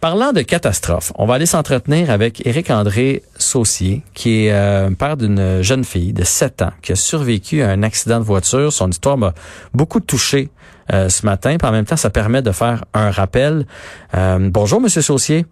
[0.00, 5.60] Parlant de catastrophe, on va aller s'entretenir avec Éric-André Saucier, qui est euh, père d'une
[5.60, 8.72] jeune fille de 7 ans qui a survécu à un accident de voiture.
[8.72, 9.34] Son histoire m'a
[9.74, 10.48] beaucoup touché
[10.90, 11.56] euh, ce matin.
[11.58, 13.66] Puis en même temps, ça permet de faire un rappel.
[14.14, 15.44] Euh, bonjour, Monsieur Saucier.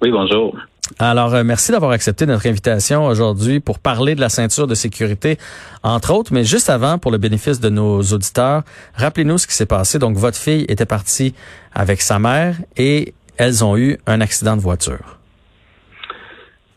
[0.00, 0.56] Oui, bonjour.
[0.98, 5.38] Alors, euh, merci d'avoir accepté notre invitation aujourd'hui pour parler de la ceinture de sécurité,
[5.82, 6.32] entre autres.
[6.32, 8.62] Mais juste avant, pour le bénéfice de nos auditeurs,
[8.94, 9.98] rappelez-nous ce qui s'est passé.
[9.98, 11.34] Donc, votre fille était partie
[11.74, 15.18] avec sa mère et elles ont eu un accident de voiture.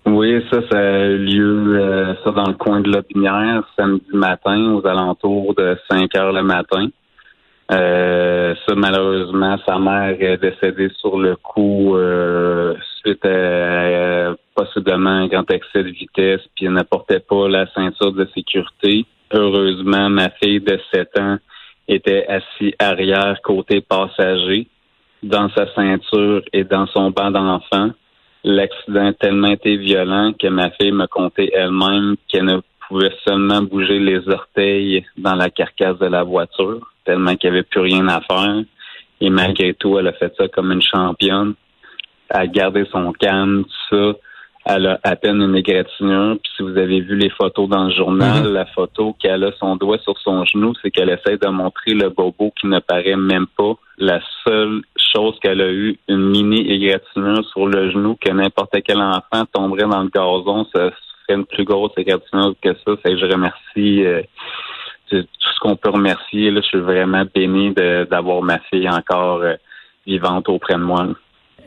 [0.05, 4.73] Oui, ça, ça a eu lieu euh, ça dans le coin de l'Opinière, samedi matin,
[4.73, 6.87] aux alentours de 5 heures le matin.
[7.71, 15.27] Euh, ça, malheureusement, sa mère est décédée sur le coup euh, suite à possiblement un
[15.27, 19.05] grand excès de vitesse, puis elle n'apportait pas la ceinture de sécurité.
[19.31, 21.37] Heureusement, ma fille de 7 ans
[21.87, 24.67] était assise arrière côté passager
[25.23, 27.91] dans sa ceinture et dans son banc d'enfant.
[28.43, 33.61] L'accident a tellement été violent que ma fille me contait elle-même qu'elle ne pouvait seulement
[33.61, 38.07] bouger les orteils dans la carcasse de la voiture tellement qu'il n'y avait plus rien
[38.07, 38.63] à faire.
[39.19, 41.53] Et malgré tout, elle a fait ça comme une championne.
[42.29, 44.19] Elle a gardé son calme, tout ça.
[44.65, 46.37] Elle a à peine une égratignure.
[46.43, 48.53] Puis si vous avez vu les photos dans le journal, Mhm.
[48.53, 52.09] la photo qu'elle a son doigt sur son genou, c'est qu'elle essaie de montrer le
[52.09, 53.73] bobo qui ne paraît même pas.
[53.97, 54.81] La seule
[55.13, 59.87] chose qu'elle a eu, une mini égratignure sur le genou que n'importe quel enfant tomberait
[59.89, 60.91] dans le gazon, ça
[61.25, 62.95] serait une plus grosse égratignure que ça.
[63.03, 64.21] Fait que je remercie euh,
[65.09, 66.51] c'est tout ce qu'on peut remercier.
[66.51, 67.73] Là, je suis vraiment béni
[68.09, 69.55] d'avoir ma fille encore euh,
[70.07, 71.03] vivante auprès de moi.
[71.03, 71.13] là.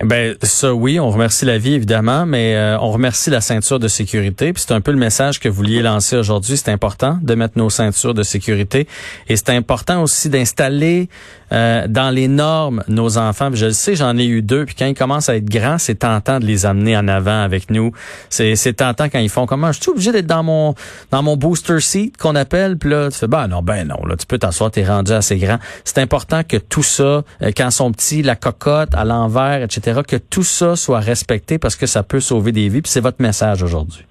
[0.03, 3.87] Ben ça oui, on remercie la vie évidemment, mais euh, on remercie la ceinture de
[3.87, 4.53] sécurité.
[4.53, 6.57] Puis c'est un peu le message que vous vouliez lancer aujourd'hui.
[6.57, 8.89] C'est important de mettre nos ceintures de sécurité
[9.29, 11.09] et c'est important aussi d'installer
[11.53, 13.51] euh, dans les normes nos enfants.
[13.55, 14.65] Je le sais, j'en ai eu deux.
[14.65, 17.71] Puis quand ils commencent à être grands, c'est tentant de les amener en avant avec
[17.71, 17.93] nous.
[18.31, 20.75] C'est c'est tentant quand ils font comment Je suis obligé d'être dans mon
[21.13, 22.79] dans mon booster seat qu'on appelle.
[22.79, 25.37] Puis là tu fais ben non ben non là tu peux t'asseoir, t'es rendu assez
[25.37, 25.59] grand.
[25.85, 27.23] C'est important que tout ça, euh,
[27.57, 31.77] quand ils sont petits, la cocotte à l'envers, etc que tout ça soit respecté parce
[31.77, 32.83] que ça peut sauver des vies.
[32.83, 34.05] Puis c'est votre message aujourd'hui.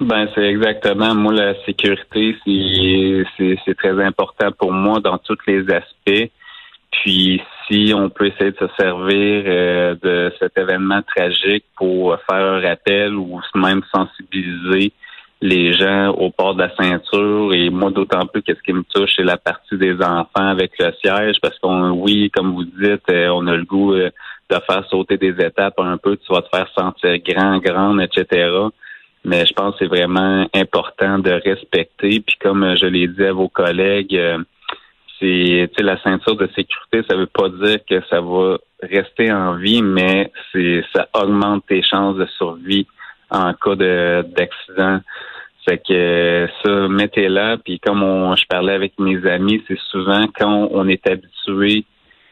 [0.00, 1.14] Ben, c'est exactement.
[1.14, 6.30] Moi, la sécurité, c'est- très important pour moi dans tous les aspects.
[6.90, 12.44] Puis, si on peut essayer de se servir euh, de cet événement tragique pour faire
[12.54, 14.92] un rappel ou même sensibiliser
[15.40, 19.10] les gens au port de la ceinture et moi d'autant plus qu'est-ce qui me touche
[19.14, 23.28] c'est la partie des enfants avec le siège parce qu'on oui comme vous dites euh,
[23.28, 24.10] on a le goût euh,
[24.50, 28.68] de faire sauter des étapes un peu tu vas te faire sentir grand grande etc
[29.24, 32.20] mais je pense que c'est vraiment important de respecter.
[32.20, 34.38] Puis comme euh, je l'ai dit à vos collègues euh,
[35.20, 39.82] c'est la ceinture de sécurité ça veut pas dire que ça va rester en vie
[39.82, 42.86] mais c'est ça augmente tes chances de survie
[43.30, 45.00] en cas de d'accident.
[45.66, 47.58] C'est que ça, mettez-la.
[47.58, 48.00] Puis comme
[48.36, 51.84] je parlais avec mes amis, c'est souvent quand on est habitué,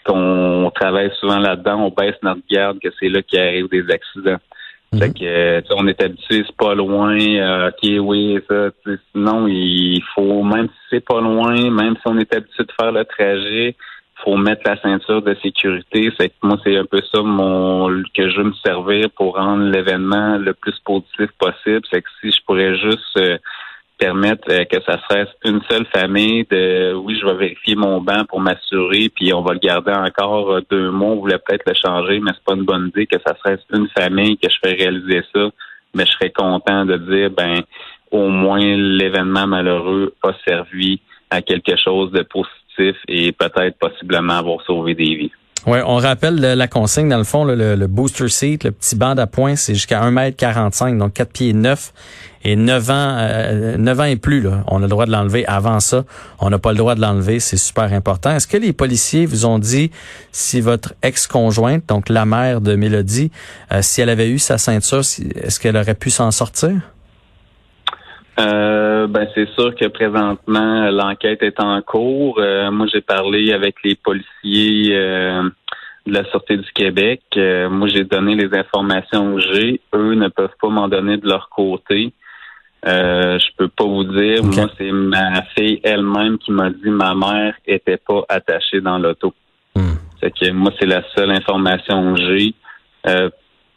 [0.06, 4.38] qu'on travaille souvent là-dedans, on baisse notre garde que c'est là qu'il arrive des accidents.
[4.92, 5.00] Mhm.
[5.00, 8.70] Fait que sais, on est habitué, c'est pas loin, euh, ok, oui, ça.
[9.12, 12.92] Sinon, il faut, même si c'est pas loin, même si on est habitué de faire
[12.92, 13.74] le trajet,
[14.24, 16.10] faut mettre la ceinture de sécurité.
[16.12, 19.64] Fait que moi, c'est un peu ça mon que je veux me servir pour rendre
[19.64, 21.82] l'événement le plus positif possible.
[21.90, 23.36] C'est que si je pourrais juste euh,
[23.98, 28.00] permettre euh, que ça se reste une seule famille, de oui, je vais vérifier mon
[28.00, 31.64] banc pour m'assurer, puis on va le garder encore euh, deux mois, on voulait peut-être
[31.66, 34.48] le changer, mais c'est pas une bonne idée que ça se reste une famille, que
[34.50, 35.48] je fais réaliser ça.
[35.94, 37.62] Mais je serais content de dire ben
[38.10, 44.62] au moins l'événement malheureux a servi à quelque chose de positif et peut-être possiblement avoir
[44.62, 45.32] sauvé des vies.
[45.66, 49.16] Ouais, on rappelle le- la consigne dans le fond, le, booster seat, le petit banc
[49.16, 51.92] d'appoint, c'est jusqu'à 1m45, donc 4 pieds 9
[52.44, 54.46] et 9 ans, euh, 9 ans et plus.
[54.68, 55.44] On a le droit de l'enlever.
[55.46, 56.04] Avant ça,
[56.38, 57.40] on n'a pas le droit de l'enlever.
[57.40, 58.30] C'est super important.
[58.36, 59.90] Est-ce que les policiers vous ont dit
[60.30, 63.32] si votre ex-conjointe, donc la mère de Mélodie,
[63.72, 66.74] euh, si elle avait eu sa ceinture, si- est-ce qu'elle aurait pu s'en sortir?
[68.38, 72.38] Euh, ben c'est sûr que présentement l'enquête est en cours.
[72.38, 75.42] Euh, moi j'ai parlé avec les policiers euh,
[76.06, 77.22] de la Sûreté du Québec.
[77.34, 79.80] Moi j'ai donné les informations que j'ai.
[79.94, 82.12] Eux ne peuvent pas m'en donner de leur côté.
[82.86, 84.44] Euh, je peux pas vous dire.
[84.44, 89.32] Moi c'est ma fille elle-même qui m'a dit ma mère était pas attachée dans l'auto.
[89.74, 89.94] Hmm.
[90.20, 92.54] Fait que moi c'est la seule information que j'ai.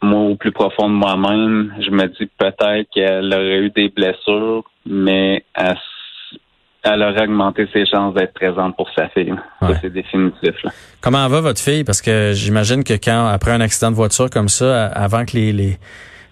[0.02, 4.64] Moi, au plus profond de moi-même, je me dis peut-être qu'elle aurait eu des blessures,
[4.86, 5.44] mais
[6.82, 9.34] elle aurait augmenté ses chances d'être présente pour sa fille.
[9.60, 10.54] Ça, c'est définitif.
[11.02, 11.84] Comment va votre fille?
[11.84, 15.52] Parce que j'imagine que quand, après un accident de voiture comme ça, avant que les,
[15.52, 15.78] les,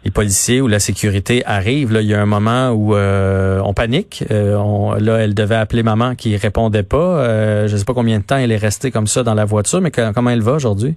[0.04, 3.74] les policiers ou la sécurité arrivent, là, il y a un moment où euh, on
[3.74, 4.24] panique.
[4.30, 6.96] Euh, on, là, elle devait appeler maman qui répondait pas.
[6.96, 9.82] Euh, je sais pas combien de temps elle est restée comme ça dans la voiture,
[9.82, 10.96] mais comment elle va aujourd'hui?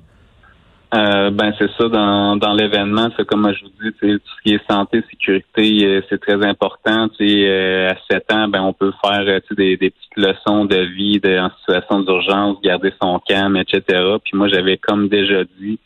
[0.93, 4.55] Euh, ben c'est ça dans, dans l'événement, c'est comme je vous dis, tout ce qui
[4.55, 7.07] est santé, sécurité, euh, c'est très important.
[7.21, 11.39] Euh, à 7 ans, ben on peut faire des, des petites leçons de vie de,
[11.39, 13.83] en situation d'urgence, garder son calme, etc.
[14.21, 15.79] Puis moi j'avais comme déjà dit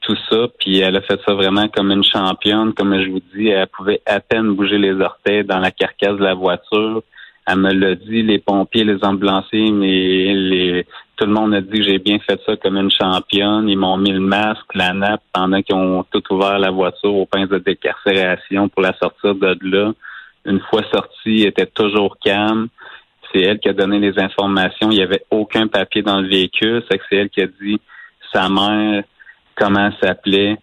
[0.00, 3.48] tout ça, puis elle a fait ça vraiment comme une championne, comme je vous dis,
[3.48, 7.02] elle pouvait à peine bouger les orteils dans la carcasse de la voiture.
[7.46, 10.86] Elle me l'a dit, les pompiers, les ambulanciers, mais les,
[11.16, 13.68] tout le monde a dit que j'ai bien fait ça comme une championne.
[13.68, 17.26] Ils m'ont mis le masque, la nappe, pendant qu'ils ont tout ouvert la voiture au
[17.26, 19.92] pince de décarcération pour la sortir de là.
[20.44, 22.68] Une fois sortie, elle était toujours calme.
[23.32, 24.90] C'est elle qui a donné les informations.
[24.90, 26.84] Il n'y avait aucun papier dans le véhicule.
[26.88, 27.80] C'est que c'est elle qui a dit
[28.32, 29.02] sa mère,
[29.56, 30.58] comment elle s'appelait.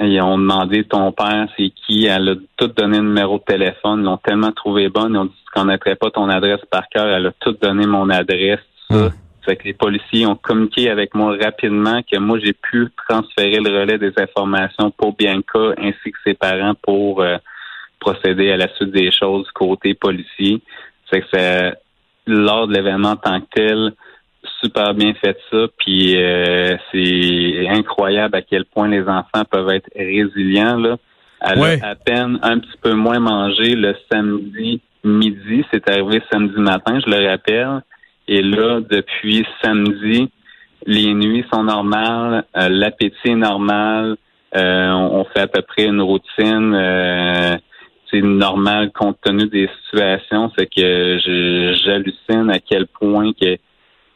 [0.00, 2.06] Ils ont demandé ton père, c'est qui?
[2.06, 4.00] Elle a tout donné le numéro de téléphone.
[4.00, 5.14] Ils l'ont tellement trouvé bonne.
[5.14, 7.08] Ils ont dit tu connaîtrais pas ton adresse par cœur.
[7.08, 8.60] Elle a tout donné mon adresse.
[8.88, 9.10] Ça.
[9.48, 13.80] Fait que les policiers ont communiqué avec moi rapidement que moi j'ai pu transférer le
[13.80, 17.38] relais des informations pour Bianca ainsi que ses parents pour euh,
[17.98, 20.60] procéder à la suite des choses côté policier.
[21.10, 21.72] Fait que c'est
[22.26, 23.92] lors de l'événement en tant que tel,
[24.62, 29.88] super bien fait ça, puis euh, c'est incroyable à quel point les enfants peuvent être
[29.96, 30.76] résilients.
[30.76, 30.98] Là.
[31.40, 36.60] Elle a à peine un petit peu moins mangé le samedi midi, c'est arrivé samedi
[36.60, 37.80] matin, je le rappelle.
[38.28, 40.30] Et là, depuis samedi,
[40.86, 44.16] les nuits sont normales, euh, l'appétit est normal,
[44.56, 47.56] euh, on, fait à peu près une routine euh,
[48.10, 50.50] c'est normal compte tenu des situations.
[50.56, 51.18] C'est que
[51.84, 53.56] j'hallucine à quel point que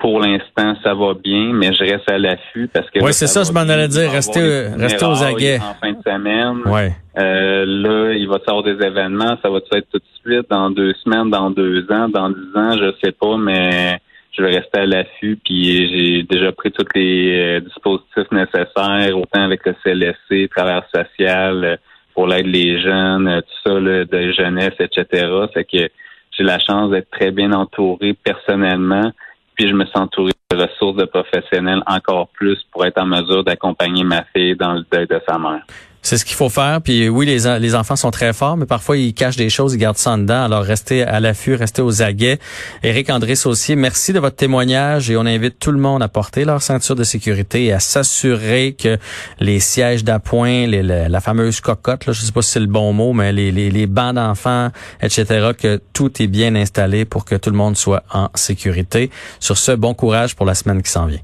[0.02, 2.98] pour l'instant, ça va bien, mais je reste à l'affût parce que.
[2.98, 4.10] Oui, c'est ça, je m'en allais dire.
[4.10, 5.60] Rester, rester aux aguets.
[5.60, 6.60] En fin de semaine.
[6.66, 6.92] Ouais.
[7.16, 9.38] Euh, là, il va y avoir des événements.
[9.40, 12.76] Ça va être tout de suite dans deux semaines, dans deux ans, dans dix ans,
[12.78, 14.00] je sais pas, mais
[14.32, 15.38] je vais rester à l'affût.
[15.44, 21.64] Puis j'ai déjà pris tous les euh, dispositifs nécessaires, autant avec le CLSC, travers social,
[21.64, 21.76] euh,
[22.12, 25.28] pour l'aide des jeunes, tout ça, là, de jeunesse, etc.
[25.54, 25.88] C'est que
[26.36, 29.12] j'ai la chance d'être très bien entouré personnellement
[29.54, 33.44] puis je me sens entouré de ressources de professionnels encore plus pour être en mesure
[33.44, 35.64] d'accompagner ma fille dans le deuil de sa mère.
[36.02, 36.80] C'est ce qu'il faut faire.
[36.82, 39.78] Puis oui, les, les enfants sont très forts, mais parfois ils cachent des choses, ils
[39.78, 40.44] gardent ça en dedans.
[40.44, 42.38] Alors restez à l'affût, restez aux aguets.
[42.82, 46.44] Éric André Saucier, merci de votre témoignage et on invite tout le monde à porter
[46.44, 48.98] leur ceinture de sécurité et à s'assurer que
[49.40, 53.12] les sièges d'appoint, la, fameuse cocotte, là, je sais pas si c'est le bon mot,
[53.12, 54.70] mais les, les, les bancs d'enfants,
[55.00, 59.10] etc., que tout est bien installé pour que tout le monde soit en sécurité.
[59.38, 61.20] Sur ce, bon courage pour la semaine qui s'en vient.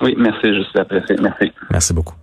[0.00, 1.16] Oui, merci, je suis apprécié.
[1.20, 1.52] Merci.
[1.70, 2.14] Merci beaucoup.